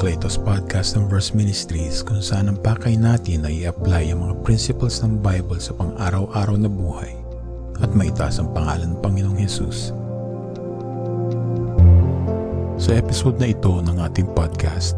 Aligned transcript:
Cletos 0.00 0.40
Podcast 0.40 0.96
ng 0.96 1.12
Verse 1.12 1.36
Ministries 1.36 2.00
kung 2.00 2.24
saan 2.24 2.48
ang 2.48 2.56
pakay 2.64 2.96
natin 2.96 3.44
ay 3.44 3.68
i-apply 3.68 4.08
ang 4.08 4.24
mga 4.24 4.34
principles 4.40 5.04
ng 5.04 5.20
Bible 5.20 5.60
sa 5.60 5.76
pang-araw-araw 5.76 6.56
na 6.56 6.72
buhay 6.72 7.12
at 7.84 7.92
maitaas 7.92 8.40
ang 8.40 8.48
pangalan 8.56 8.96
ng 8.96 9.00
Panginoong 9.04 9.36
Hesus. 9.36 9.92
Sa 12.80 12.96
episode 12.96 13.36
na 13.44 13.52
ito 13.52 13.68
ng 13.84 14.00
ating 14.00 14.24
podcast, 14.32 14.96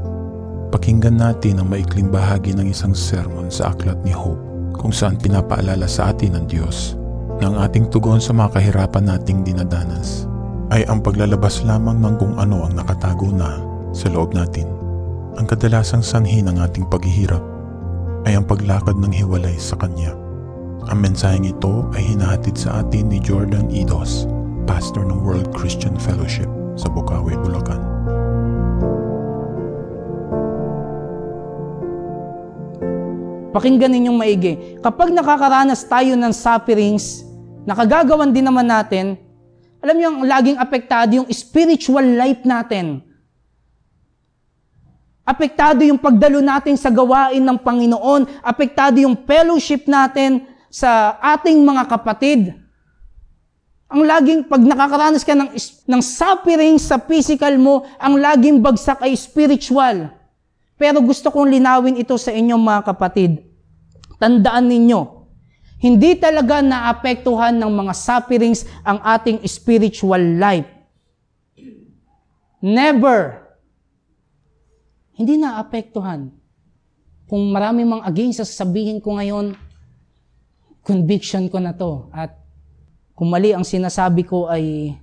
pakinggan 0.70 1.18
natin 1.18 1.58
ang 1.58 1.66
maikling 1.66 2.06
bahagi 2.06 2.54
ng 2.54 2.70
isang 2.70 2.94
sermon 2.94 3.50
sa 3.50 3.74
Aklat 3.74 3.98
ni 4.06 4.14
Hope 4.14 4.38
kung 4.78 4.94
saan 4.94 5.18
pinapaalala 5.18 5.90
sa 5.90 6.14
atin 6.14 6.38
ng 6.38 6.46
Diyos 6.46 6.94
na 7.42 7.50
ang 7.50 7.58
ating 7.58 7.90
tugon 7.90 8.22
sa 8.22 8.30
mga 8.30 8.54
kahirapan 8.54 9.10
nating 9.10 9.42
dinadanas 9.42 10.30
ay 10.70 10.86
ang 10.86 11.02
paglalabas 11.02 11.66
lamang 11.66 11.98
ng 11.98 12.14
kung 12.22 12.38
ano 12.38 12.70
ang 12.70 12.78
nakatago 12.78 13.34
na 13.34 13.58
sa 13.90 14.06
loob 14.06 14.30
natin. 14.38 14.81
Ang 15.32 15.48
kadalasang 15.48 16.04
sanhi 16.04 16.44
ng 16.44 16.60
ating 16.60 16.92
paghihirap 16.92 17.40
ay 18.28 18.36
ang 18.36 18.44
paglakad 18.44 19.00
ng 19.00 19.16
hiwalay 19.16 19.56
sa 19.56 19.80
Kanya. 19.80 20.12
Ang 20.92 20.98
mensaheng 21.00 21.48
ito 21.48 21.88
ay 21.96 22.04
hinahatid 22.04 22.52
sa 22.52 22.84
atin 22.84 23.08
ni 23.08 23.16
Jordan 23.16 23.72
Idos, 23.72 24.28
pastor 24.68 25.08
ng 25.08 25.24
World 25.24 25.48
Christian 25.56 25.96
Fellowship 25.96 26.52
sa 26.76 26.92
Bukawi, 26.92 27.32
Bulacan. 27.40 27.80
Pakinggan 33.56 33.96
ninyong 33.96 34.18
maigi. 34.20 34.54
Kapag 34.84 35.16
nakakaranas 35.16 35.88
tayo 35.88 36.12
ng 36.12 36.32
sufferings, 36.36 37.24
nakagagawan 37.64 38.36
din 38.36 38.44
naman 38.44 38.68
natin, 38.68 39.16
alam 39.80 39.96
niyo, 39.96 40.12
ang 40.12 40.28
laging 40.28 40.60
apektado 40.60 41.10
yung 41.16 41.28
spiritual 41.32 42.04
life 42.04 42.44
natin. 42.44 43.11
Apektado 45.22 45.86
yung 45.86 46.02
pagdalo 46.02 46.42
natin 46.42 46.74
sa 46.74 46.90
gawain 46.90 47.38
ng 47.38 47.58
Panginoon. 47.62 48.42
Apektado 48.42 48.98
yung 48.98 49.14
fellowship 49.22 49.86
natin 49.86 50.42
sa 50.66 51.14
ating 51.22 51.62
mga 51.62 51.86
kapatid. 51.86 52.58
Ang 53.92 54.08
laging, 54.08 54.48
pag 54.48 54.64
nakakaranas 54.64 55.22
ka 55.22 55.36
ng, 55.36 55.52
ng 55.84 56.02
suffering 56.02 56.80
sa 56.80 56.96
physical 56.96 57.54
mo, 57.60 57.84
ang 58.00 58.16
laging 58.16 58.58
bagsak 58.58 59.04
ay 59.04 59.12
spiritual. 59.14 60.10
Pero 60.80 60.98
gusto 61.04 61.28
kong 61.28 61.52
linawin 61.52 62.00
ito 62.00 62.16
sa 62.16 62.32
inyong 62.32 62.58
mga 62.58 62.82
kapatid. 62.88 63.44
Tandaan 64.16 64.66
ninyo, 64.66 65.22
hindi 65.82 66.14
talaga 66.18 66.62
naapektuhan 66.62 67.58
ng 67.58 67.70
mga 67.70 67.92
sufferings 67.94 68.66
ang 68.82 68.98
ating 69.02 69.42
spiritual 69.46 70.18
life. 70.40 70.66
Never. 72.62 73.41
Hindi 75.16 75.40
naapektuhan. 75.40 76.32
Kung 77.28 77.52
marami 77.52 77.84
mang 77.86 78.04
against, 78.04 78.44
sasabihin 78.44 79.00
ko 79.00 79.16
ngayon, 79.16 79.56
conviction 80.84 81.48
ko 81.48 81.60
na 81.60 81.72
to. 81.72 82.08
At 82.12 82.36
kung 83.16 83.30
mali 83.32 83.54
ang 83.54 83.64
sinasabi 83.64 84.26
ko 84.26 84.50
ay 84.50 84.96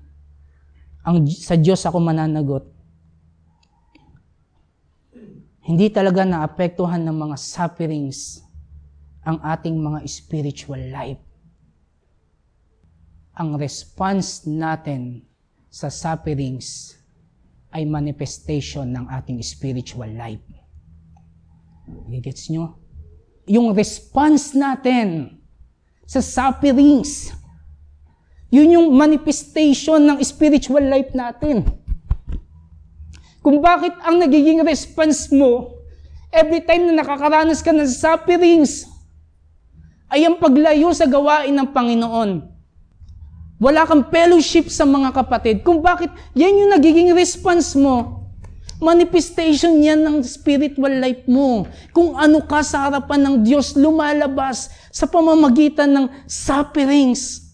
ang, 1.06 1.24
sa 1.26 1.56
Diyos 1.56 1.82
ako 1.88 1.98
mananagot 2.04 2.80
hindi 5.70 5.86
talaga 5.94 6.26
naapektuhan 6.26 7.06
ng 7.06 7.30
mga 7.30 7.38
sufferings 7.38 8.42
ang 9.22 9.38
ating 9.38 9.78
mga 9.78 10.02
spiritual 10.10 10.82
life. 10.90 11.22
Ang 13.38 13.54
response 13.54 14.50
natin 14.50 15.22
sa 15.70 15.94
sufferings 15.94 16.98
ay 17.70 17.86
manifestation 17.86 18.90
ng 18.90 19.06
ating 19.10 19.38
spiritual 19.46 20.10
life. 20.10 20.42
Gets 22.10 22.50
nyo? 22.54 22.78
Yung 23.50 23.74
response 23.74 24.54
natin 24.54 25.38
sa 26.06 26.22
sufferings, 26.22 27.34
yun 28.50 28.74
yung 28.74 28.88
manifestation 28.94 30.02
ng 30.10 30.18
spiritual 30.26 30.82
life 30.82 31.14
natin. 31.14 31.66
Kung 33.46 33.62
bakit 33.62 33.94
ang 34.02 34.18
nagiging 34.22 34.62
response 34.66 35.30
mo 35.30 35.78
every 36.30 36.62
time 36.66 36.90
na 36.90 37.02
nakakaranas 37.02 37.62
ka 37.62 37.74
ng 37.74 37.90
sufferings 37.90 38.86
ay 40.10 40.26
ang 40.26 40.42
paglayo 40.42 40.90
sa 40.94 41.06
gawain 41.06 41.54
ng 41.54 41.70
Panginoon. 41.70 42.59
Wala 43.60 43.84
kang 43.84 44.08
fellowship 44.08 44.72
sa 44.72 44.88
mga 44.88 45.12
kapatid. 45.12 45.68
Kung 45.68 45.84
bakit 45.84 46.08
yan 46.32 46.64
yung 46.64 46.72
nagiging 46.72 47.12
response 47.12 47.76
mo. 47.76 48.24
Manifestation 48.80 49.84
yan 49.84 50.00
ng 50.00 50.24
spiritual 50.24 51.04
life 51.04 51.28
mo. 51.28 51.68
Kung 51.92 52.16
ano 52.16 52.40
ka 52.48 52.64
sa 52.64 52.88
harapan 52.88 53.20
ng 53.20 53.36
Diyos 53.44 53.76
lumalabas 53.76 54.72
sa 54.88 55.04
pamamagitan 55.04 55.92
ng 55.92 56.06
sufferings. 56.24 57.52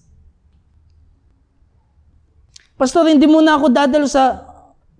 Pastor, 2.77 3.09
hindi 3.09 3.25
mo 3.25 3.41
na 3.41 3.57
ako 3.57 3.73
dadalo 3.73 4.05
sa 4.05 4.45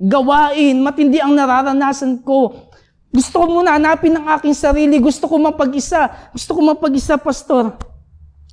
gawain, 0.01 0.81
matindi 0.81 1.21
ang 1.21 1.37
nararanasan 1.37 2.25
ko. 2.25 2.71
Gusto 3.13 3.45
ko 3.45 3.61
muna 3.61 3.77
hanapin 3.77 4.17
ang 4.17 4.25
aking 4.33 4.57
sarili. 4.57 4.97
Gusto 4.97 5.29
ko 5.29 5.37
mapag-isa. 5.37 6.33
Gusto 6.33 6.57
ko 6.57 6.65
mapag-isa, 6.65 7.15
pastor. 7.21 7.77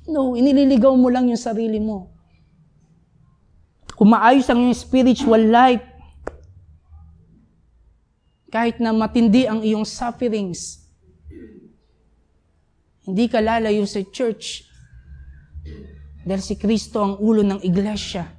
No, 0.05 0.37
inililigaw 0.37 0.93
mo 0.93 1.09
lang 1.09 1.33
yung 1.33 1.41
sarili 1.41 1.81
mo. 1.81 2.12
Kung 3.93 4.09
ang 4.49 4.59
iyong 4.69 4.77
spiritual 4.77 5.43
life, 5.49 5.85
kahit 8.53 8.77
na 8.77 8.93
matindi 8.93 9.49
ang 9.49 9.65
iyong 9.65 9.85
sufferings, 9.85 10.85
hindi 13.03 13.25
ka 13.27 13.41
lalayo 13.41 13.83
sa 13.83 13.99
church 14.05 14.69
dahil 16.23 16.39
si 16.39 16.55
Kristo 16.55 17.03
ang 17.03 17.13
ulo 17.19 17.43
ng 17.43 17.59
iglesia. 17.65 18.29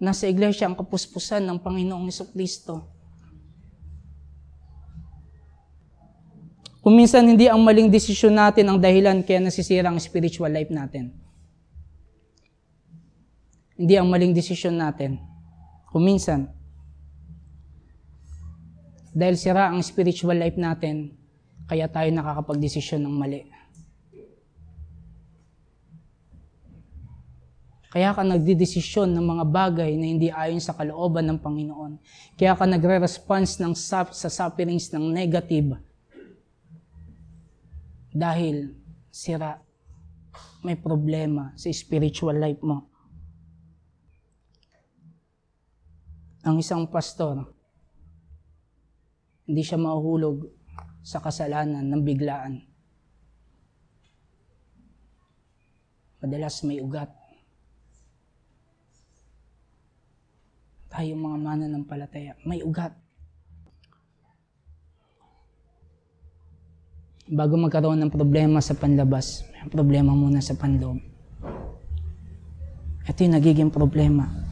Nasa 0.00 0.28
iglesia 0.28 0.68
ang 0.68 0.76
kapuspusan 0.76 1.44
ng 1.44 1.58
Panginoong 1.60 2.08
Heso 2.08 2.28
Kristo. 2.28 2.88
Kung 6.80 6.96
hindi 7.28 7.44
ang 7.44 7.60
maling 7.60 7.92
desisyon 7.92 8.40
natin 8.40 8.64
ang 8.64 8.80
dahilan 8.80 9.20
kaya 9.20 9.38
nasisira 9.38 9.92
ang 9.92 10.00
spiritual 10.00 10.48
life 10.48 10.72
natin. 10.72 11.12
Hindi 13.80 13.96
ang 13.96 14.12
maling 14.12 14.36
desisyon 14.36 14.76
natin. 14.76 15.16
Kung 15.88 16.04
minsan, 16.04 16.52
dahil 19.16 19.40
sira 19.40 19.72
ang 19.72 19.80
spiritual 19.80 20.36
life 20.36 20.60
natin, 20.60 21.16
kaya 21.64 21.88
tayo 21.88 22.12
nakakapag-desisyon 22.12 23.00
ng 23.00 23.14
mali. 23.16 23.48
Kaya 27.88 28.12
ka 28.12 28.20
nagdidesisyon 28.20 29.16
ng 29.16 29.24
mga 29.24 29.44
bagay 29.48 29.96
na 29.96 30.06
hindi 30.06 30.28
ayon 30.28 30.60
sa 30.60 30.76
kalooban 30.76 31.26
ng 31.26 31.40
Panginoon. 31.40 31.98
Kaya 32.36 32.52
ka 32.54 32.68
nagre-response 32.68 33.64
ng 33.64 33.72
sa 33.74 34.06
sufferings 34.12 34.92
ng 34.92 35.08
negative. 35.08 35.80
Dahil 38.12 38.76
sira, 39.08 39.56
may 40.60 40.76
problema 40.76 41.56
sa 41.56 41.72
spiritual 41.72 42.36
life 42.36 42.60
mo. 42.60 42.89
Ang 46.50 46.58
isang 46.58 46.90
pastor, 46.90 47.46
hindi 49.46 49.62
siya 49.62 49.78
mahuhulog 49.78 50.50
sa 51.06 51.22
kasalanan 51.22 51.86
ng 51.86 52.02
biglaan. 52.02 52.58
Madalas 56.18 56.66
may 56.66 56.82
ugat. 56.82 57.20
tayo 60.90 61.16
mga 61.16 61.38
mananampalataya, 61.38 62.34
may 62.44 62.60
ugat. 62.60 62.92
Bago 67.30 67.54
magkaroon 67.54 68.02
ng 68.04 68.12
problema 68.12 68.58
sa 68.58 68.74
panlabas, 68.74 69.46
may 69.54 69.70
problema 69.70 70.12
muna 70.12 70.42
sa 70.42 70.58
panloob. 70.58 70.98
Ito 73.06 73.18
yung 73.22 73.38
nagiging 73.38 73.70
problema. 73.70 74.49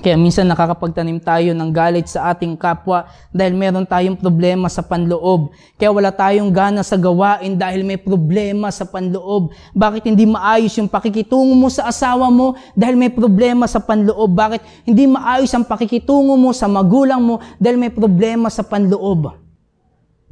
Kaya 0.00 0.16
minsan 0.16 0.48
nakakapagtanim 0.48 1.20
tayo 1.20 1.52
ng 1.52 1.68
galit 1.68 2.08
sa 2.08 2.32
ating 2.32 2.56
kapwa 2.56 3.04
dahil 3.28 3.52
meron 3.52 3.84
tayong 3.84 4.16
problema 4.16 4.64
sa 4.72 4.80
panloob. 4.80 5.52
Kaya 5.76 5.92
wala 5.92 6.08
tayong 6.08 6.48
gana 6.48 6.80
sa 6.80 6.96
gawain 6.96 7.60
dahil 7.60 7.84
may 7.84 8.00
problema 8.00 8.72
sa 8.72 8.88
panloob. 8.88 9.52
Bakit 9.76 10.08
hindi 10.08 10.24
maayos 10.24 10.72
yung 10.80 10.88
pakikitungo 10.88 11.52
mo 11.52 11.68
sa 11.68 11.92
asawa 11.92 12.32
mo 12.32 12.56
dahil 12.72 12.96
may 12.96 13.12
problema 13.12 13.68
sa 13.68 13.76
panloob? 13.76 14.32
Bakit 14.32 14.88
hindi 14.88 15.04
maayos 15.04 15.52
ang 15.52 15.68
pakikitungo 15.68 16.32
mo 16.32 16.56
sa 16.56 16.64
magulang 16.64 17.20
mo 17.20 17.36
dahil 17.60 17.76
may 17.76 17.92
problema 17.92 18.48
sa 18.48 18.64
panloob? 18.64 19.36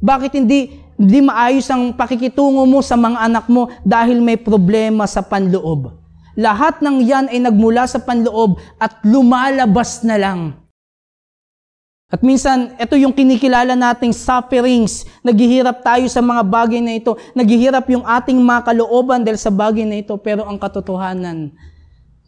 Bakit 0.01 0.33
hindi 0.33 0.81
hindi 0.97 1.19
maayos 1.21 1.69
ang 1.69 1.93
pakikitungo 1.93 2.65
mo 2.65 2.81
sa 2.81 2.97
mga 2.97 3.21
anak 3.21 3.45
mo 3.45 3.69
dahil 3.85 4.17
may 4.17 4.35
problema 4.35 5.05
sa 5.05 5.21
panloob? 5.21 6.08
Lahat 6.39 6.79
ng 6.79 7.03
yan 7.03 7.27
ay 7.27 7.43
nagmula 7.43 7.83
sa 7.83 7.99
panloob 7.99 8.63
at 8.79 9.03
lumalabas 9.03 10.07
na 10.07 10.15
lang 10.15 10.55
At 12.09 12.25
minsan, 12.25 12.73
ito 12.81 12.97
yung 12.97 13.13
kinikilala 13.13 13.77
nating 13.77 14.17
sufferings. 14.17 15.05
Naghihirap 15.21 15.85
tayo 15.85 16.09
sa 16.09 16.25
mga 16.25 16.41
bagay 16.41 16.81
na 16.81 16.97
ito. 16.97 17.13
Naghihirap 17.37 17.85
yung 17.93 18.01
ating 18.01 18.41
mga 18.41 18.73
kalooban 18.73 19.21
dahil 19.21 19.37
sa 19.37 19.53
bagay 19.53 19.85
na 19.85 20.01
ito. 20.01 20.17
Pero 20.17 20.41
ang 20.41 20.57
katotohanan, 20.57 21.53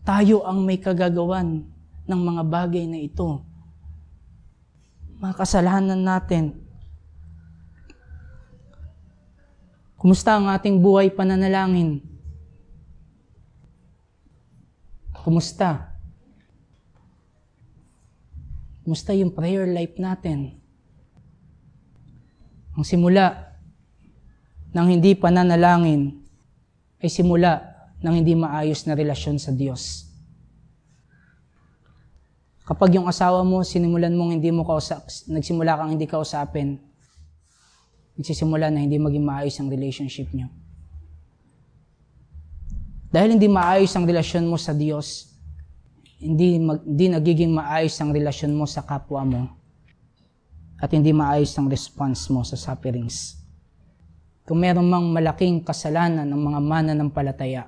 tayo 0.05 0.45
ang 0.45 0.61
may 0.61 0.77
kagagawan 0.77 1.65
ng 2.05 2.21
mga 2.21 2.43
bagay 2.45 2.85
na 2.85 3.01
ito. 3.01 3.41
Mga 5.17 5.33
kasalanan 5.33 5.97
natin. 5.97 6.61
Kumusta 9.97 10.37
ang 10.37 10.45
ating 10.45 10.77
buhay 10.77 11.09
pananalangin? 11.09 12.10
Kumusta? 15.21 15.93
Kumusta 18.81 19.13
yung 19.13 19.29
prayer 19.37 19.69
life 19.69 20.01
natin? 20.01 20.57
Ang 22.73 22.81
simula 22.81 23.53
ng 24.73 24.87
hindi 24.89 25.13
pananalangin 25.13 26.25
ay 26.97 27.09
simula 27.11 27.61
ng 28.01 28.13
hindi 28.17 28.33
maayos 28.33 28.89
na 28.89 28.97
relasyon 28.97 29.37
sa 29.37 29.53
Diyos. 29.53 30.09
Kapag 32.65 32.97
yung 32.97 33.05
asawa 33.05 33.45
mo, 33.45 33.61
sinimulan 33.61 34.15
mong 34.15 34.39
hindi 34.39 34.49
mo 34.49 34.65
kausap, 34.65 35.05
nagsimula 35.29 35.75
kang 35.77 35.91
hindi 35.97 36.07
kausapin, 36.07 36.79
nagsisimula 38.15 38.73
na 38.73 38.81
hindi 38.81 38.97
maging 38.97 39.25
maayos 39.27 39.59
ang 39.59 39.69
relationship 39.69 40.31
niyo. 40.33 40.49
Dahil 43.11 43.35
hindi 43.35 43.51
maayos 43.51 43.91
ang 43.91 44.07
relasyon 44.07 44.47
mo 44.47 44.55
sa 44.55 44.71
Diyos, 44.71 45.35
hindi, 46.23 46.55
mag, 46.63 46.79
hindi 46.87 47.11
nagiging 47.11 47.51
maayos 47.51 47.99
ang 47.99 48.15
relasyon 48.15 48.55
mo 48.55 48.63
sa 48.63 48.87
kapwa 48.87 49.27
mo 49.27 49.41
at 50.79 50.89
hindi 50.95 51.11
maayos 51.11 51.51
ang 51.59 51.67
response 51.67 52.31
mo 52.31 52.41
sa 52.47 52.55
sufferings. 52.55 53.35
Kung 54.47 54.63
meron 54.63 54.87
mang 54.87 55.11
malaking 55.11 55.59
kasalanan 55.61 56.23
ng 56.23 56.39
mga 56.39 56.59
mana 56.63 56.91
ng 56.95 57.11
palataya 57.11 57.67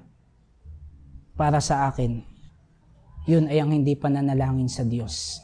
para 1.35 1.59
sa 1.59 1.91
akin, 1.91 2.23
yun 3.27 3.51
ay 3.51 3.59
ang 3.59 3.75
hindi 3.75 3.99
pananalangin 3.99 4.71
sa 4.71 4.87
Diyos. 4.87 5.43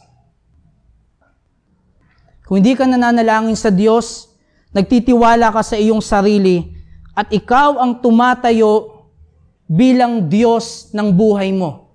Kung 2.47 2.63
hindi 2.63 2.73
ka 2.73 2.87
nananalangin 2.87 3.53
sa 3.53 3.69
Diyos, 3.69 4.31
nagtitiwala 4.73 5.53
ka 5.53 5.61
sa 5.61 5.75
iyong 5.75 6.01
sarili 6.01 6.71
at 7.13 7.29
ikaw 7.29 7.77
ang 7.77 8.01
tumatayo 8.01 8.98
bilang 9.69 10.25
Diyos 10.25 10.89
ng 10.89 11.13
buhay 11.13 11.54
mo 11.54 11.89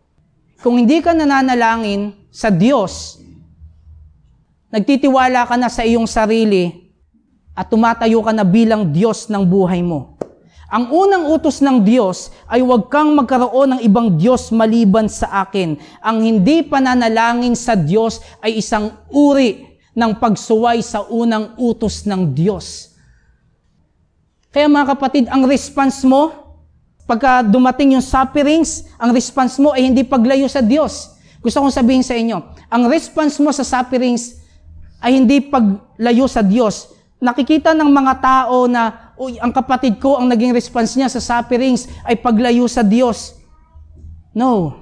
kung 0.64 0.80
hindi 0.80 1.04
ka 1.04 1.12
nananalangin 1.12 2.16
sa 2.32 2.48
Diyos, 2.48 3.20
nagtitiwala 4.72 5.44
ka 5.44 5.60
na 5.60 5.68
sa 5.68 5.84
iyong 5.84 6.08
sarili 6.08 6.88
at 7.52 7.68
tumatayo 7.68 8.24
ka 8.24 8.32
na 8.32 8.48
bilang 8.48 8.88
Diyos 8.88 9.28
ng 9.28 9.44
buhay 9.44 9.84
mo. 9.84 10.16
Ang 10.72 10.88
unang 10.88 11.28
utos 11.28 11.60
ng 11.60 11.84
Diyos 11.84 12.32
ay 12.48 12.64
huwag 12.64 12.88
kang 12.88 13.12
magkaroon 13.12 13.76
ng 13.76 13.80
ibang 13.84 14.16
Diyos 14.16 14.48
maliban 14.56 15.04
sa 15.04 15.44
akin. 15.44 15.76
Ang 16.00 16.24
hindi 16.24 16.64
pananalangin 16.64 17.52
sa 17.52 17.76
Diyos 17.76 18.24
ay 18.40 18.64
isang 18.64 18.88
uri 19.12 19.76
ng 19.92 20.16
pagsuway 20.16 20.80
sa 20.80 21.04
unang 21.12 21.60
utos 21.60 22.08
ng 22.08 22.32
Diyos. 22.32 22.96
Kaya 24.48 24.64
mga 24.64 24.96
kapatid, 24.96 25.28
ang 25.28 25.44
response 25.44 26.00
mo, 26.08 26.43
Pagka 27.04 27.44
dumating 27.44 27.96
yung 27.96 28.04
sufferings, 28.04 28.88
ang 28.96 29.12
response 29.12 29.60
mo 29.60 29.76
ay 29.76 29.84
hindi 29.84 30.00
paglayo 30.00 30.48
sa 30.48 30.64
Diyos. 30.64 31.12
Gusto 31.44 31.60
kong 31.60 31.76
sabihin 31.76 32.00
sa 32.00 32.16
inyo, 32.16 32.40
ang 32.72 32.88
response 32.88 33.36
mo 33.44 33.52
sa 33.52 33.60
sufferings 33.60 34.40
ay 35.04 35.20
hindi 35.20 35.44
paglayo 35.44 36.24
sa 36.24 36.40
Diyos. 36.40 36.96
Nakikita 37.20 37.76
ng 37.76 37.92
mga 37.92 38.14
tao 38.24 38.64
na, 38.64 39.12
uy, 39.20 39.36
ang 39.36 39.52
kapatid 39.52 40.00
ko, 40.00 40.16
ang 40.16 40.32
naging 40.32 40.56
response 40.56 40.96
niya 40.96 41.12
sa 41.12 41.20
sufferings 41.20 41.84
ay 42.08 42.16
paglayo 42.16 42.64
sa 42.64 42.80
Diyos. 42.80 43.36
No. 44.32 44.72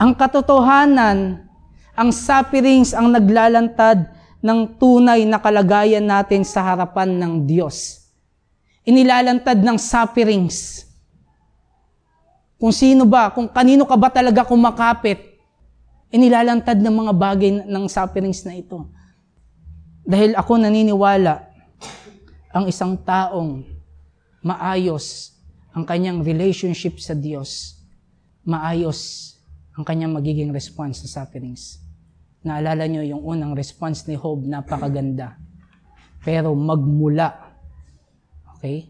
Ang 0.00 0.16
katotohanan, 0.16 1.44
ang 1.92 2.08
sufferings 2.08 2.96
ang 2.96 3.12
naglalantad 3.12 4.08
ng 4.40 4.80
tunay 4.80 5.28
na 5.28 5.36
kalagayan 5.36 6.08
natin 6.08 6.40
sa 6.40 6.64
harapan 6.64 7.20
ng 7.20 7.44
Diyos 7.44 8.03
inilalantad 8.84 9.58
ng 9.58 9.76
sufferings. 9.80 10.84
Kung 12.60 12.72
sino 12.72 13.08
ba, 13.08 13.32
kung 13.32 13.48
kanino 13.48 13.84
ka 13.88 13.96
ba 13.96 14.08
talaga 14.12 14.44
kumakapit, 14.44 15.36
inilalantad 16.12 16.78
ng 16.78 16.94
mga 16.94 17.12
bagay 17.12 17.50
ng 17.66 17.84
sufferings 17.90 18.44
na 18.46 18.54
ito. 18.54 18.86
Dahil 20.04 20.36
ako 20.36 20.60
naniniwala, 20.60 21.50
ang 22.54 22.70
isang 22.70 22.94
taong 22.94 23.66
maayos 24.44 25.34
ang 25.74 25.82
kanyang 25.82 26.22
relationship 26.22 27.02
sa 27.02 27.18
Diyos, 27.18 27.82
maayos 28.46 29.34
ang 29.74 29.82
kanyang 29.82 30.14
magiging 30.14 30.54
response 30.54 31.02
sa 31.02 31.26
sufferings. 31.26 31.82
Naalala 32.46 32.86
nyo 32.86 33.02
yung 33.02 33.26
unang 33.26 33.58
response 33.58 34.06
ni 34.06 34.14
Job, 34.14 34.46
napakaganda. 34.46 35.34
Pero 36.22 36.54
magmula 36.54 37.43
Okay? 38.64 38.88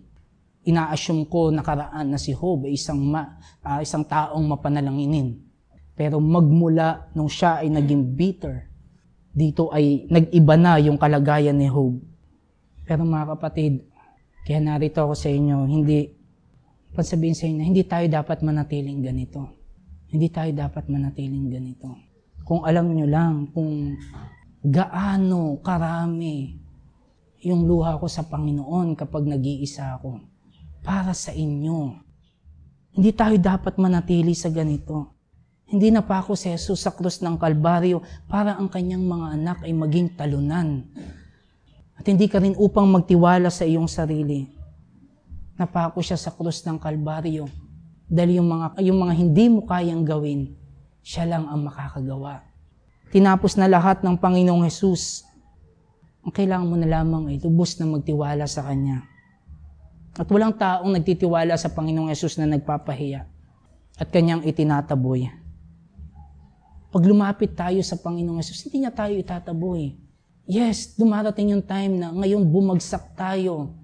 Ina-assume 0.70 1.26
ko 1.26 1.50
nakaraan 1.50 2.14
na 2.14 2.16
si 2.22 2.30
Job 2.30 2.62
ay 2.62 2.78
isang, 2.78 3.02
ma, 3.02 3.42
uh, 3.66 3.82
isang 3.82 4.06
taong 4.06 4.46
mapanalanginin. 4.46 5.42
Pero 5.98 6.22
magmula 6.22 7.10
nung 7.18 7.26
siya 7.26 7.58
ay 7.58 7.74
naging 7.74 8.14
bitter, 8.14 8.70
dito 9.34 9.74
ay 9.74 10.06
nag-iba 10.06 10.54
na 10.54 10.78
yung 10.78 10.94
kalagayan 10.94 11.58
ni 11.58 11.66
Job. 11.66 11.98
Pero 12.86 13.02
mga 13.02 13.34
kapatid, 13.34 13.82
kaya 14.46 14.62
narito 14.62 15.02
ako 15.02 15.18
sa 15.18 15.26
inyo, 15.26 15.66
hindi, 15.66 16.06
pansabihin 16.94 17.34
sa 17.34 17.50
inyo, 17.50 17.62
hindi 17.66 17.82
tayo 17.82 18.06
dapat 18.06 18.46
manatiling 18.46 19.02
ganito. 19.02 19.58
Hindi 20.06 20.30
tayo 20.30 20.54
dapat 20.54 20.86
manatiling 20.86 21.50
ganito. 21.50 21.98
Kung 22.46 22.62
alam 22.62 22.94
nyo 22.94 23.10
lang 23.10 23.50
kung 23.50 23.98
gaano 24.62 25.58
karami 25.60 26.63
yung 27.44 27.69
luha 27.69 28.00
ko 28.00 28.08
sa 28.08 28.25
Panginoon 28.25 28.96
kapag 28.96 29.29
nag-iisa 29.29 30.01
ako. 30.01 30.17
Para 30.81 31.13
sa 31.13 31.29
inyo. 31.31 31.93
Hindi 32.96 33.10
tayo 33.13 33.36
dapat 33.36 33.77
manatili 33.77 34.32
sa 34.32 34.48
ganito. 34.48 35.13
Hindi 35.69 35.93
na 35.93 36.01
pa 36.01 36.24
ako 36.24 36.36
si 36.36 36.48
Jesus 36.48 36.84
sa 36.84 36.93
krus 36.93 37.20
ng 37.20 37.36
Kalbaryo 37.36 38.01
para 38.29 38.56
ang 38.56 38.69
kanyang 38.69 39.05
mga 39.05 39.27
anak 39.36 39.58
ay 39.65 39.72
maging 39.77 40.17
talunan. 40.17 40.89
At 41.96 42.05
hindi 42.08 42.29
ka 42.29 42.41
rin 42.41 42.56
upang 42.56 42.89
magtiwala 42.89 43.53
sa 43.53 43.69
iyong 43.69 43.89
sarili. 43.89 44.48
Napako 45.60 46.01
siya 46.01 46.17
sa 46.17 46.32
krus 46.32 46.65
ng 46.65 46.81
Kalbaryo. 46.81 47.48
Dahil 48.08 48.41
yung 48.41 48.48
mga, 48.48 48.67
yung 48.84 48.98
mga 49.01 49.15
hindi 49.17 49.44
mo 49.53 49.65
kayang 49.65 50.05
gawin, 50.05 50.53
siya 51.05 51.29
lang 51.29 51.44
ang 51.48 51.65
makakagawa. 51.65 52.44
Tinapos 53.13 53.56
na 53.60 53.69
lahat 53.69 54.01
ng 54.01 54.17
Panginoong 54.17 54.65
Jesus 54.65 55.24
ang 56.24 56.32
kailangan 56.32 56.64
mo 56.64 56.76
na 56.81 56.88
lamang 56.88 57.28
ay 57.28 57.36
lubos 57.36 57.76
na 57.76 57.84
magtiwala 57.84 58.48
sa 58.48 58.64
Kanya. 58.64 59.04
At 60.16 60.24
walang 60.32 60.56
taong 60.56 60.88
nagtitiwala 60.88 61.52
sa 61.60 61.69
Panginoong 61.69 62.08
Yesus 62.08 62.40
na 62.40 62.48
nagpapahiya 62.48 63.28
at 64.00 64.08
Kanyang 64.08 64.40
itinataboy. 64.48 65.28
Pag 66.88 67.04
lumapit 67.04 67.52
tayo 67.52 67.76
sa 67.84 68.00
Panginoong 68.00 68.40
Yesus, 68.40 68.64
hindi 68.64 68.86
niya 68.86 68.94
tayo 68.94 69.12
itataboy. 69.20 70.00
Yes, 70.48 70.96
dumarating 70.96 71.52
yung 71.52 71.64
time 71.64 72.00
na 72.00 72.08
ngayon 72.08 72.40
bumagsak 72.48 73.12
tayo. 73.12 73.76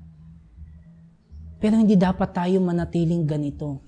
Pero 1.61 1.76
hindi 1.76 1.92
dapat 1.92 2.30
tayo 2.32 2.56
manatiling 2.62 3.28
ganito. 3.28 3.85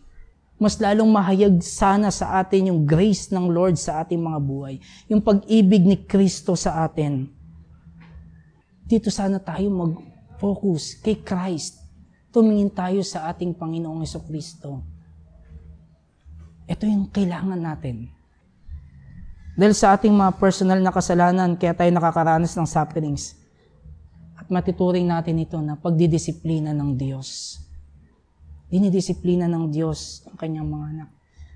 Mas 0.61 0.77
lalong 0.77 1.09
mahayag 1.09 1.57
sana 1.65 2.13
sa 2.13 2.37
atin 2.37 2.69
yung 2.69 2.85
grace 2.85 3.33
ng 3.33 3.49
Lord 3.49 3.81
sa 3.81 4.05
ating 4.05 4.21
mga 4.21 4.39
buhay. 4.45 4.77
Yung 5.09 5.25
pag-ibig 5.25 5.81
ni 5.89 5.97
Kristo 6.05 6.53
sa 6.53 6.85
atin 6.85 7.42
dito 8.93 9.09
sana 9.09 9.41
tayo 9.41 9.73
mag-focus 9.73 11.01
kay 11.01 11.25
Christ. 11.25 11.81
Tumingin 12.29 12.69
tayo 12.69 13.01
sa 13.01 13.33
ating 13.33 13.57
Panginoong 13.57 14.05
Yeso 14.05 14.21
Kristo. 14.21 14.85
Ito 16.69 16.85
yung 16.85 17.09
kailangan 17.09 17.57
natin. 17.57 18.13
Dahil 19.57 19.73
sa 19.73 19.97
ating 19.97 20.13
mga 20.13 20.37
personal 20.37 20.81
na 20.85 20.93
kasalanan, 20.93 21.57
kaya 21.57 21.73
tayo 21.73 21.89
nakakaranas 21.89 22.53
ng 22.53 22.69
sufferings. 22.69 23.33
At 24.37 24.53
matituring 24.53 25.09
natin 25.09 25.41
ito 25.41 25.57
na 25.65 25.77
pagdidisiplina 25.77 26.77
ng 26.77 26.93
Diyos. 26.93 27.61
Dinidisiplina 28.69 29.49
ng 29.49 29.73
Diyos 29.73 30.25
ang 30.29 30.37
kanyang 30.37 30.69
mga 30.69 30.87
anak. 30.97 31.11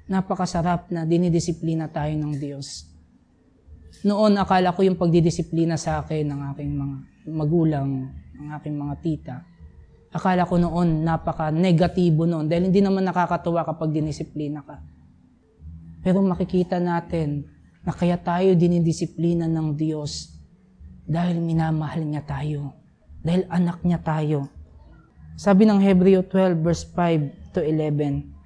Napakasarap 0.09 0.89
na 0.89 1.05
dinidisiplina 1.05 1.89
tayo 1.89 2.17
ng 2.17 2.33
Diyos. 2.37 2.89
Noon, 4.05 4.37
akala 4.41 4.73
ko 4.77 4.85
yung 4.85 5.01
pagdidisiplina 5.01 5.81
sa 5.81 6.05
akin 6.05 6.29
ng 6.29 6.41
aking 6.53 6.73
mga 6.77 7.16
magulang, 7.29 8.11
ang 8.39 8.49
aking 8.59 8.77
mga 8.79 8.95
tita, 9.03 9.37
akala 10.15 10.49
ko 10.49 10.57
noon 10.57 11.05
napaka-negatibo 11.05 12.25
noon 12.25 12.49
dahil 12.49 12.73
hindi 12.73 12.81
naman 12.81 13.05
nakakatuwa 13.05 13.67
kapag 13.67 13.93
dinisiplina 13.93 14.65
ka. 14.65 14.81
Pero 16.01 16.23
makikita 16.23 16.79
natin 16.79 17.45
na 17.83 17.91
kaya 17.91 18.19
tayo 18.19 18.55
dinidisiplina 18.55 19.51
ng 19.51 19.75
Diyos 19.75 20.35
dahil 21.07 21.39
minamahal 21.39 22.03
niya 22.03 22.23
tayo. 22.27 22.75
Dahil 23.23 23.47
anak 23.51 23.83
niya 23.83 23.99
tayo. 24.03 24.47
Sabi 25.35 25.67
ng 25.67 25.83
Hebreo 25.83 26.23
12 26.25 26.63
verse 26.63 26.87
5 26.95 27.55
to 27.55 27.61
11, 27.61 28.37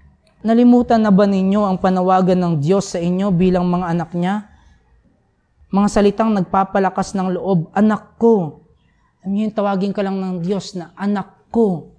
Nalimutan 0.41 1.05
na 1.05 1.13
ba 1.13 1.29
ninyo 1.29 1.69
ang 1.69 1.77
panawagan 1.77 2.41
ng 2.41 2.55
Diyos 2.65 2.97
sa 2.97 2.99
inyo 3.01 3.29
bilang 3.29 3.69
mga 3.69 3.93
anak 3.93 4.11
niya? 4.17 4.49
Mga 5.69 5.89
salitang 5.93 6.33
nagpapalakas 6.33 7.13
ng 7.13 7.37
loob, 7.37 7.69
anak 7.77 8.17
ko. 8.17 8.65
Yung 9.27 9.53
tawagin 9.53 9.93
ka 9.93 10.01
lang 10.01 10.17
ng 10.17 10.41
Diyos 10.41 10.73
na 10.77 10.95
anak 10.97 11.49
ko. 11.53 11.93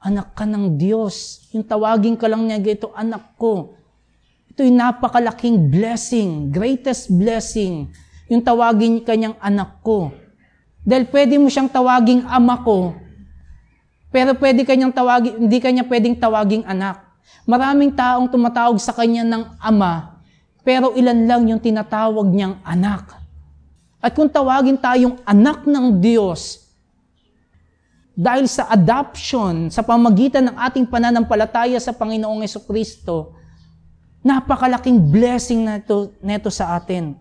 Anak 0.00 0.36
ka 0.36 0.44
ng 0.44 0.76
Diyos. 0.76 1.48
Yung 1.56 1.64
tawagin 1.64 2.14
ka 2.14 2.28
lang 2.28 2.44
niya 2.44 2.60
ito, 2.60 2.92
anak 2.92 3.36
ko. 3.40 3.76
Ito'y 4.52 4.72
napakalaking 4.72 5.72
blessing, 5.72 6.52
greatest 6.52 7.08
blessing. 7.08 7.88
Yung 8.28 8.44
tawagin 8.44 9.00
kanyang 9.00 9.36
anak 9.40 9.80
ko. 9.80 10.12
Dahil 10.86 11.10
pwede 11.10 11.34
mo 11.34 11.50
siyang 11.50 11.66
tawaging 11.66 12.22
ama 12.30 12.62
ko, 12.62 12.94
pero 14.14 14.38
pwede 14.38 14.62
kanyang 14.62 14.94
tawagin, 14.94 15.34
hindi 15.34 15.58
kanya 15.58 15.82
pwedeng 15.82 16.14
tawaging 16.14 16.62
anak. 16.62 17.02
Maraming 17.42 17.90
taong 17.90 18.30
tumatawag 18.30 18.78
sa 18.78 18.94
kanya 18.94 19.26
ng 19.26 19.58
ama, 19.58 20.22
pero 20.62 20.94
ilan 20.94 21.26
lang 21.26 21.42
yung 21.50 21.58
tinatawag 21.58 22.30
niyang 22.30 22.62
anak. 22.62 23.25
At 24.06 24.14
kung 24.14 24.30
tawagin 24.30 24.78
tayong 24.78 25.18
anak 25.26 25.66
ng 25.66 25.98
Diyos, 25.98 26.62
dahil 28.14 28.46
sa 28.46 28.70
adoption, 28.70 29.66
sa 29.66 29.82
pamagitan 29.82 30.46
ng 30.46 30.56
ating 30.62 30.86
pananampalataya 30.86 31.74
sa 31.82 31.90
Panginoong 31.90 32.46
Yeso 32.46 32.62
Kristo, 32.62 33.34
napakalaking 34.22 35.02
blessing 35.10 35.66
na 35.66 35.82
ito, 35.82 36.14
neto 36.22 36.54
sa 36.54 36.78
atin. 36.78 37.18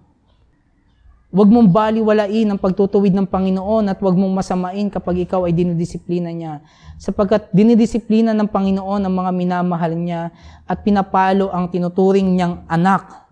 Huwag 1.34 1.50
mong 1.50 1.74
baliwalain 1.74 2.54
ang 2.54 2.62
pagtutuwid 2.62 3.18
ng 3.18 3.28
Panginoon 3.34 3.90
at 3.90 3.98
huwag 3.98 4.14
mong 4.14 4.46
masamain 4.46 4.86
kapag 4.88 5.26
ikaw 5.26 5.50
ay 5.50 5.58
dinidisiplina 5.58 6.30
niya. 6.30 6.62
Sapagkat 7.02 7.50
dinidisiplina 7.50 8.30
ng 8.38 8.46
Panginoon 8.46 9.02
ang 9.04 9.14
mga 9.26 9.32
minamahal 9.34 9.98
niya 9.98 10.30
at 10.70 10.86
pinapalo 10.86 11.50
ang 11.50 11.66
tinuturing 11.68 12.30
niyang 12.30 12.62
anak. 12.70 13.25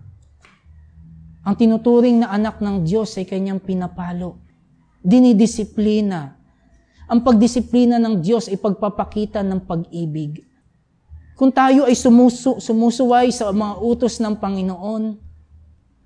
Ang 1.44 1.56
tinuturing 1.60 2.24
na 2.24 2.32
anak 2.32 2.64
ng 2.64 2.88
Diyos 2.88 3.20
ay 3.20 3.28
kanyang 3.28 3.60
pinapalo. 3.60 4.40
Dinidisiplina. 5.04 6.40
Ang 7.12 7.20
pagdisiplina 7.20 8.00
ng 8.00 8.24
Diyos 8.24 8.48
ay 8.48 8.56
pagpapakita 8.56 9.44
ng 9.44 9.60
pag-ibig. 9.68 10.48
Kung 11.36 11.52
tayo 11.52 11.84
ay 11.84 12.00
sumusu, 12.00 12.64
sumusuway 12.64 13.28
sa 13.36 13.52
mga 13.52 13.76
utos 13.84 14.24
ng 14.24 14.40
Panginoon, 14.40 15.20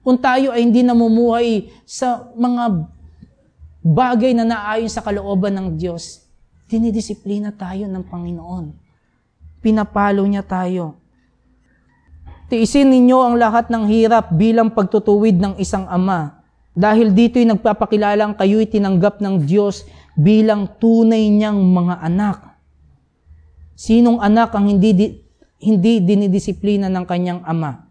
kung 0.01 0.17
tayo 0.17 0.56
ay 0.56 0.65
hindi 0.65 0.82
namumuhay 0.82 1.70
sa 1.86 2.34
mga 2.34 2.89
bagay 3.86 4.32
na 4.34 4.48
naayon 4.48 4.89
sa 4.89 5.06
kalooban 5.06 5.53
ng 5.53 5.67
Diyos, 5.77 6.25
dinidisiplina 6.65 7.53
tayo 7.53 7.86
ng 7.86 8.03
Panginoon. 8.08 8.65
Pinapalo 9.62 10.25
niya 10.25 10.41
tayo. 10.41 10.98
Tiisin 12.47 12.87
ninyo 12.87 13.19
ang 13.19 13.35
lahat 13.35 13.67
ng 13.67 13.91
hirap 13.91 14.31
bilang 14.31 14.71
pagtutuwid 14.71 15.35
ng 15.35 15.59
isang 15.59 15.83
ama. 15.91 16.39
Dahil 16.71 17.11
dito'y 17.11 17.43
nagpapakilalang 17.43 18.39
kayo'y 18.39 18.69
tinanggap 18.71 19.19
ng 19.19 19.43
Diyos 19.43 19.83
bilang 20.15 20.79
tunay 20.79 21.27
niyang 21.27 21.59
mga 21.59 21.99
anak. 21.99 22.55
Sinong 23.75 24.23
anak 24.23 24.55
ang 24.55 24.71
hindi, 24.71 24.95
di, 24.95 25.07
hindi 25.59 25.99
dinidisiplina 25.99 26.87
ng 26.87 27.05
kanyang 27.05 27.43
ama? 27.43 27.83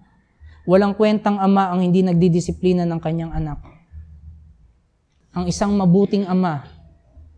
Walang 0.67 0.97
kwentang 0.99 1.37
ama 1.39 1.71
ang 1.71 1.85
hindi 1.85 2.03
nagdidisiplina 2.03 2.83
ng 2.89 2.99
kanyang 2.99 3.37
anak. 3.37 3.61
Ang 5.37 5.53
isang 5.53 5.77
mabuting 5.77 6.25
ama 6.27 6.65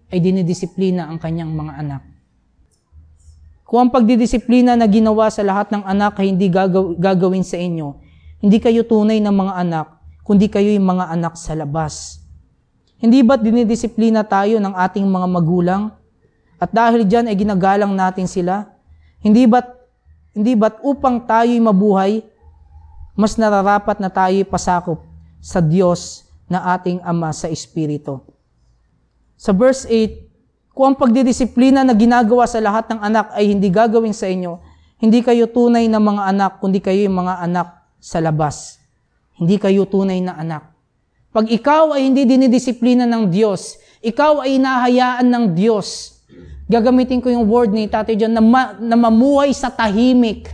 ay 0.09 0.23
dinidisiplina 0.23 1.11
ang 1.11 1.19
kanyang 1.21 1.51
mga 1.53 1.73
anak. 1.83 2.03
Kung 3.69 3.85
ang 3.85 3.93
pagdidisiplina 3.93 4.81
na 4.81 4.89
ginawa 4.89 5.29
sa 5.29 5.45
lahat 5.45 5.69
ng 5.69 5.85
anak 5.85 6.17
ay 6.17 6.33
hindi 6.33 6.49
gagaw- 6.49 6.97
gagawin 6.97 7.45
sa 7.45 7.61
inyo, 7.61 8.01
hindi 8.41 8.57
kayo 8.65 8.81
tunay 8.81 9.21
na 9.21 9.29
mga 9.29 9.61
anak, 9.61 9.87
kundi 10.25 10.49
kayo 10.49 10.73
yung 10.73 10.89
mga 10.89 11.13
anak 11.13 11.37
sa 11.37 11.53
labas. 11.53 12.25
Hindi 12.97 13.21
ba't 13.21 13.45
dinidisiplina 13.45 14.25
tayo 14.25 14.57
ng 14.57 14.73
ating 14.73 15.05
mga 15.05 15.29
magulang? 15.29 15.93
At 16.57 16.73
dahil 16.73 17.05
diyan 17.05 17.29
ay 17.29 17.37
ginagalang 17.37 17.93
natin 17.93 18.25
sila? 18.25 18.73
Hindi 19.21 19.45
ba't, 19.45 19.69
hindi 20.33 20.57
ba't 20.57 20.81
upang 20.81 21.29
tayo'y 21.29 21.61
mabuhay, 21.61 22.25
mas 23.21 23.37
nararapat 23.37 24.01
na 24.01 24.09
tayo'y 24.09 24.49
pasakop 24.49 25.05
sa 25.45 25.61
Diyos 25.61 26.25
na 26.49 26.73
ating 26.73 27.05
Ama 27.05 27.37
sa 27.37 27.53
Espiritu? 27.53 28.25
Sa 29.37 29.53
verse 29.53 29.85
8, 29.85 30.28
kung 30.79 30.95
ang 30.95 30.99
pagdidisiplina 31.03 31.83
na 31.83 31.91
ginagawa 31.91 32.47
sa 32.47 32.63
lahat 32.63 32.87
ng 32.87 33.03
anak 33.03 33.35
ay 33.35 33.51
hindi 33.51 33.67
gagawin 33.67 34.15
sa 34.15 34.31
inyo, 34.31 34.63
hindi 35.03 35.27
kayo 35.27 35.51
tunay 35.51 35.91
na 35.91 35.99
mga 35.99 36.31
anak, 36.31 36.63
kundi 36.63 36.79
kayo 36.79 37.03
yung 37.03 37.19
mga 37.19 37.43
anak 37.43 37.83
sa 37.99 38.23
labas. 38.23 38.79
Hindi 39.35 39.59
kayo 39.59 39.91
tunay 39.91 40.23
na 40.23 40.39
anak. 40.39 40.71
Pag 41.35 41.51
ikaw 41.51 41.99
ay 41.99 42.07
hindi 42.07 42.23
dinidisiplina 42.31 43.11
ng 43.11 43.27
Diyos, 43.27 43.75
ikaw 44.07 44.47
ay 44.47 44.63
inahayaan 44.63 45.27
ng 45.27 45.45
Diyos. 45.59 46.23
Gagamitin 46.71 47.27
ko 47.27 47.27
yung 47.27 47.51
word 47.51 47.75
ni 47.75 47.91
Tatay 47.91 48.15
John 48.15 48.39
na, 48.39 48.39
ma- 48.39 48.79
na 48.79 48.95
mamuhay 48.95 49.51
sa 49.51 49.75
tahimik. 49.75 50.47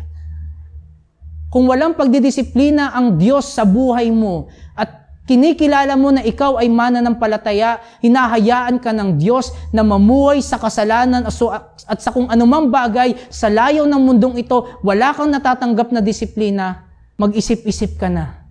Kung 1.52 1.68
walang 1.68 1.92
pagdidisiplina 1.92 2.96
ang 2.96 3.20
Diyos 3.20 3.52
sa 3.52 3.68
buhay 3.68 4.08
mo 4.08 4.48
at 4.72 5.03
kinikilala 5.24 5.96
mo 5.96 6.12
na 6.12 6.20
ikaw 6.20 6.60
ay 6.60 6.68
mananampalataya, 6.68 7.80
hinahayaan 8.04 8.76
ka 8.80 8.92
ng 8.92 9.16
Diyos 9.16 9.52
na 9.72 9.80
mamuhay 9.80 10.44
sa 10.44 10.60
kasalanan 10.60 11.24
at 11.24 11.98
sa 12.00 12.10
kung 12.12 12.28
anumang 12.28 12.68
bagay 12.68 13.16
sa 13.32 13.48
layaw 13.48 13.88
ng 13.88 14.00
mundong 14.00 14.36
ito, 14.40 14.80
wala 14.84 15.16
kang 15.16 15.32
natatanggap 15.32 15.92
na 15.92 16.04
disiplina, 16.04 16.88
mag-isip-isip 17.16 17.96
ka 17.96 18.12
na 18.12 18.44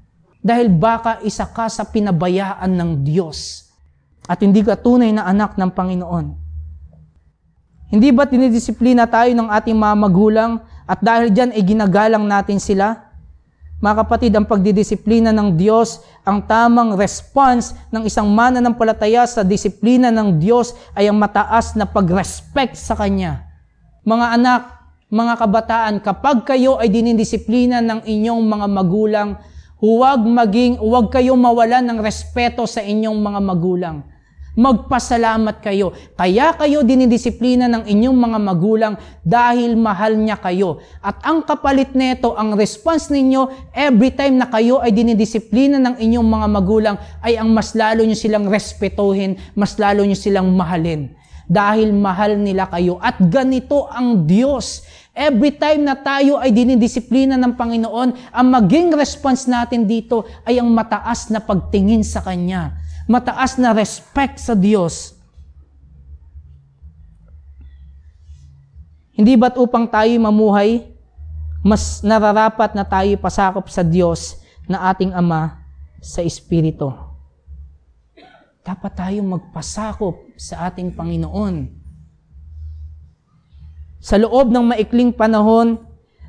dahil 0.43 0.67
baka 0.67 1.23
isa 1.23 1.47
ka 1.47 1.71
sa 1.71 1.87
pinabayaan 1.87 2.67
ng 2.67 2.89
Diyos 3.07 3.71
at 4.27 4.43
hindi 4.43 4.59
ka 4.59 4.75
tunay 4.75 5.15
na 5.15 5.23
anak 5.23 5.55
ng 5.55 5.71
Panginoon. 5.71 6.27
Hindi 7.93 8.09
ba 8.09 8.25
dinidisiplina 8.25 9.07
tayo 9.07 9.31
ng 9.31 9.47
ating 9.53 9.77
mga 9.77 9.95
magulang 9.95 10.51
at 10.83 10.99
dahil 10.99 11.29
dyan 11.31 11.53
ay 11.55 11.61
ginagalang 11.63 12.25
natin 12.25 12.57
sila? 12.57 13.12
Mga 13.83 13.95
kapatid, 14.07 14.31
ang 14.31 14.47
pagdidisiplina 14.47 15.35
ng 15.35 15.59
Diyos, 15.59 15.99
ang 16.23 16.39
tamang 16.47 16.95
response 16.95 17.75
ng 17.91 18.07
isang 18.07 18.31
mananampalataya 18.31 19.27
sa 19.27 19.43
disiplina 19.43 20.07
ng 20.07 20.39
Diyos 20.39 20.71
ay 20.95 21.11
ang 21.11 21.19
mataas 21.19 21.75
na 21.75 21.83
pag-respect 21.83 22.79
sa 22.79 22.95
Kanya. 22.95 23.43
Mga 24.07 24.39
anak, 24.39 24.61
mga 25.11 25.33
kabataan, 25.35 25.95
kapag 25.99 26.47
kayo 26.47 26.79
ay 26.79 26.87
dinidisiplina 26.87 27.83
ng 27.83 28.07
inyong 28.07 28.39
mga 28.47 28.67
magulang, 28.71 29.29
Huwag 29.83 30.23
maging, 30.23 30.79
huwag 30.79 31.11
kayong 31.11 31.43
mawalan 31.43 31.83
ng 31.83 31.99
respeto 31.99 32.63
sa 32.63 32.79
inyong 32.79 33.19
mga 33.19 33.39
magulang. 33.43 33.99
Magpasalamat 34.53 35.65
kayo. 35.65 35.97
Kaya 36.13 36.53
kayo 36.53 36.85
dinidisiplina 36.85 37.65
ng 37.65 37.89
inyong 37.89 38.13
mga 38.13 38.37
magulang 38.37 38.93
dahil 39.25 39.73
mahal 39.73 40.13
niya 40.13 40.37
kayo. 40.37 40.77
At 41.01 41.25
ang 41.25 41.41
kapalit 41.41 41.97
nito, 41.97 42.37
ang 42.37 42.53
response 42.53 43.09
ninyo, 43.09 43.73
every 43.73 44.13
time 44.13 44.37
na 44.37 44.45
kayo 44.45 44.77
ay 44.77 44.93
dinidisiplina 44.93 45.81
ng 45.81 45.95
inyong 45.97 46.27
mga 46.29 46.47
magulang, 46.53 46.95
ay 47.25 47.33
ang 47.41 47.49
mas 47.49 47.73
lalo 47.73 48.05
nyo 48.05 48.13
silang 48.13 48.45
respetuhin, 48.45 49.41
mas 49.57 49.73
lalo 49.81 50.05
nyo 50.05 50.13
silang 50.13 50.53
mahalin. 50.53 51.09
Dahil 51.49 51.89
mahal 51.89 52.37
nila 52.37 52.69
kayo. 52.69 53.01
At 53.01 53.17
ganito 53.25 53.89
ang 53.89 54.29
Diyos. 54.29 54.85
Every 55.17 55.57
time 55.57 55.81
na 55.81 55.97
tayo 55.97 56.37
ay 56.37 56.53
dinidisiplina 56.53 57.41
ng 57.41 57.57
Panginoon, 57.57 58.09
ang 58.29 58.47
maging 58.53 58.93
response 58.93 59.49
natin 59.49 59.89
dito 59.89 60.29
ay 60.45 60.61
ang 60.61 60.69
mataas 60.69 61.33
na 61.33 61.41
pagtingin 61.41 62.05
sa 62.05 62.21
Kanya. 62.21 62.82
Mataas 63.09 63.59
na 63.59 63.75
respect 63.75 64.39
sa 64.39 64.55
Diyos. 64.55 65.17
Hindi 69.13 69.37
ba't 69.37 69.59
upang 69.59 69.85
tayo 69.85 70.09
mamuhay, 70.17 70.89
mas 71.61 72.01
nararapat 72.01 72.73
na 72.73 72.81
tayo 72.83 73.13
pasakop 73.21 73.69
sa 73.69 73.85
Diyos 73.85 74.41
na 74.65 74.89
ating 74.89 75.13
Ama 75.13 75.61
sa 76.01 76.25
Espiritu. 76.25 76.89
Dapat 78.63 78.91
tayong 78.95 79.27
magpasakop 79.27 80.39
sa 80.39 80.71
ating 80.71 80.95
Panginoon 80.95 81.83
sa 84.03 84.19
loob 84.19 84.51
ng 84.51 84.75
maikling 84.75 85.15
panahon, 85.15 85.79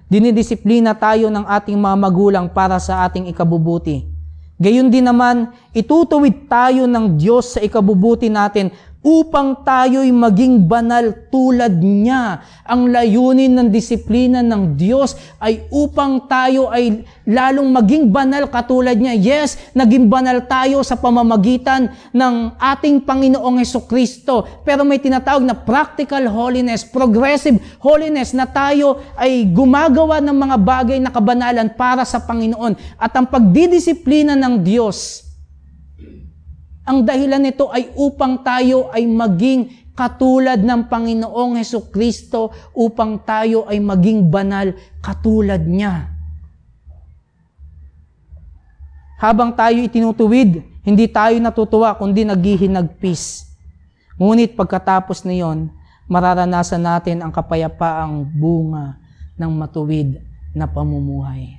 dinidisiplina 0.06 0.94
tayo 0.94 1.26
ng 1.26 1.42
ating 1.42 1.74
mga 1.74 1.96
magulang 1.98 2.46
para 2.46 2.78
sa 2.78 3.02
ating 3.02 3.26
ikabubuti. 3.26 4.13
Gayun 4.54 4.86
din 4.86 5.02
naman, 5.02 5.50
itutuwid 5.74 6.46
tayo 6.46 6.86
ng 6.86 7.18
Diyos 7.18 7.58
sa 7.58 7.60
ikabubuti 7.60 8.30
natin 8.30 8.70
upang 9.04 9.60
tayo'y 9.60 10.08
maging 10.08 10.64
banal 10.64 11.12
tulad 11.28 11.76
niya. 11.76 12.40
Ang 12.64 12.88
layunin 12.88 13.52
ng 13.52 13.68
disiplina 13.68 14.40
ng 14.40 14.80
Diyos 14.80 15.12
ay 15.36 15.68
upang 15.68 16.24
tayo 16.24 16.72
ay 16.72 17.04
lalong 17.28 17.68
maging 17.68 18.08
banal 18.08 18.48
katulad 18.48 18.96
niya. 18.96 19.12
Yes, 19.12 19.60
naging 19.76 20.08
banal 20.08 20.40
tayo 20.48 20.80
sa 20.80 20.96
pamamagitan 20.96 21.92
ng 22.16 22.56
ating 22.56 23.04
Panginoong 23.04 23.60
Heso 23.60 23.84
Kristo. 23.84 24.48
Pero 24.64 24.88
may 24.88 24.96
tinatawag 24.96 25.44
na 25.44 25.52
practical 25.52 26.24
holiness, 26.32 26.80
progressive 26.88 27.60
holiness 27.84 28.32
na 28.32 28.48
tayo 28.48 29.04
ay 29.20 29.44
gumagawa 29.52 30.24
ng 30.24 30.32
mga 30.32 30.56
bagay 30.56 30.96
na 30.96 31.12
kabanalan 31.12 31.68
para 31.76 32.08
sa 32.08 32.24
Panginoon. 32.24 32.96
At 32.96 33.12
ang 33.12 33.28
pagdidisiplina 33.28 34.32
ng 34.32 34.64
Diyos 34.64 35.23
ang 36.84 37.00
dahilan 37.00 37.40
nito 37.40 37.72
ay 37.72 37.88
upang 37.96 38.44
tayo 38.44 38.92
ay 38.92 39.08
maging 39.08 39.88
katulad 39.96 40.60
ng 40.60 40.84
Panginoong 40.90 41.56
Heso 41.56 41.88
Kristo, 41.88 42.52
upang 42.76 43.22
tayo 43.24 43.64
ay 43.64 43.80
maging 43.80 44.28
banal 44.28 44.76
katulad 45.00 45.64
niya. 45.64 46.12
Habang 49.16 49.56
tayo 49.56 49.80
itinutuwid, 49.80 50.60
hindi 50.84 51.08
tayo 51.08 51.40
natutuwa 51.40 51.96
kundi 51.96 52.28
naghihinagpis. 52.28 53.48
Ngunit 54.20 54.52
pagkatapos 54.52 55.24
na 55.24 55.32
yon, 55.32 55.72
mararanasan 56.04 56.84
natin 56.84 57.24
ang 57.24 57.32
kapayapaang 57.32 58.28
bunga 58.28 59.00
ng 59.40 59.48
matuwid 59.56 60.20
na 60.52 60.68
pamumuhay. 60.68 61.56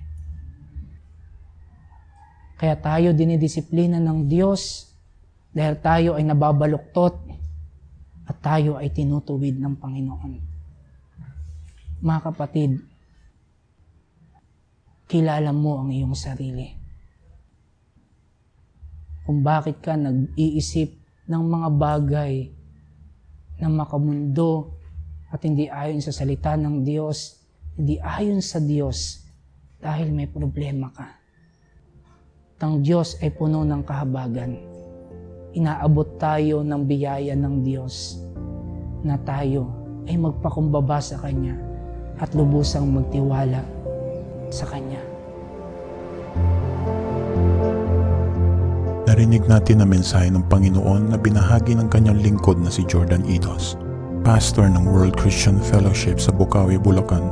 Kaya 2.55 2.77
tayo 2.77 3.10
dinidisiplina 3.12 3.98
ng 3.98 4.29
Diyos 4.29 4.94
dahil 5.56 5.76
tayo 5.80 6.10
ay 6.20 6.28
nababaluktot 6.28 7.16
at 8.28 8.38
tayo 8.44 8.76
ay 8.76 8.92
tinutuwid 8.92 9.56
ng 9.56 9.80
Panginoon. 9.80 10.34
Mga 12.04 12.20
kapatid, 12.28 12.84
kilala 15.08 15.56
mo 15.56 15.80
ang 15.80 15.96
iyong 15.96 16.12
sarili. 16.12 16.76
Kung 19.24 19.40
bakit 19.42 19.80
ka 19.80 19.96
nag-iisip 19.96 20.92
ng 21.32 21.44
mga 21.48 21.70
bagay 21.72 22.52
na 23.64 23.72
makamundo 23.72 24.76
at 25.32 25.40
hindi 25.48 25.72
ayon 25.72 26.04
sa 26.04 26.12
salita 26.12 26.60
ng 26.60 26.84
Diyos, 26.84 27.40
hindi 27.80 27.96
ayon 28.04 28.44
sa 28.44 28.60
Diyos 28.60 29.24
dahil 29.80 30.12
may 30.12 30.28
problema 30.28 30.92
ka. 30.92 31.16
Ang 32.60 32.84
Diyos 32.84 33.16
ay 33.24 33.32
puno 33.32 33.64
ng 33.64 33.82
kahabagan 33.86 34.75
inaabot 35.56 36.20
tayo 36.20 36.62
ng 36.62 36.84
biyaya 36.84 37.34
ng 37.34 37.64
Diyos 37.64 38.20
na 39.08 39.16
tayo 39.24 39.72
ay 40.06 40.20
magpakumbaba 40.20 41.00
sa 41.00 41.16
Kanya 41.18 41.56
at 42.20 42.36
lubusang 42.36 42.92
magtiwala 42.92 43.64
sa 44.52 44.68
Kanya. 44.68 45.00
Narinig 49.08 49.48
natin 49.48 49.80
ang 49.80 49.96
mensahe 49.96 50.28
ng 50.28 50.44
Panginoon 50.52 51.16
na 51.16 51.18
binahagi 51.18 51.72
ng 51.80 51.88
kanyang 51.88 52.20
lingkod 52.20 52.60
na 52.60 52.68
si 52.68 52.84
Jordan 52.84 53.24
Idos, 53.24 53.80
pastor 54.28 54.68
ng 54.68 54.84
World 54.84 55.16
Christian 55.16 55.56
Fellowship 55.64 56.20
sa 56.20 56.36
Bukawi, 56.36 56.76
Bulacan. 56.76 57.24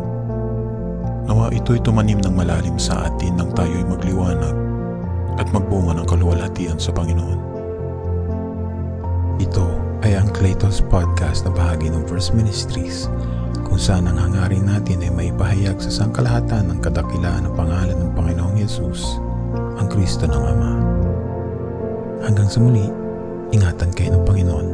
Nawa 1.27 1.51
ito'y 1.51 1.83
tumanim 1.83 2.23
ng 2.23 2.31
malalim 2.39 2.79
sa 2.79 3.11
atin 3.11 3.35
nang 3.35 3.51
tayo'y 3.51 3.83
magliwanag 3.83 4.55
at 5.35 5.47
magbunga 5.51 5.99
ng 5.99 6.07
kaluwalhatian 6.07 6.79
sa 6.79 6.95
Panginoon. 6.95 7.52
Ito 9.41 9.65
ay 10.05 10.13
ang 10.13 10.29
Claytos 10.29 10.85
Podcast 10.85 11.49
na 11.49 11.51
bahagi 11.55 11.89
ng 11.89 12.05
First 12.05 12.37
Ministries 12.37 13.09
kung 13.65 13.81
saan 13.81 14.05
ang 14.05 14.21
hangarin 14.21 14.69
natin 14.69 15.01
ay 15.01 15.09
may 15.09 15.29
pahayag 15.33 15.81
sa 15.81 15.89
sangkalahatan 15.89 16.69
ng 16.69 16.79
kadakilaan 16.85 17.49
ng 17.49 17.55
pangalan 17.57 17.97
ng 17.97 18.11
Panginoong 18.13 18.61
Yesus, 18.61 19.17
ang 19.81 19.89
Kristo 19.89 20.29
ng 20.29 20.37
Ama. 20.37 20.71
Hanggang 22.29 22.45
sa 22.45 22.61
muli, 22.61 22.85
ingatan 23.49 23.89
kayo 23.97 24.21
ng 24.21 24.23
Panginoon. 24.29 24.67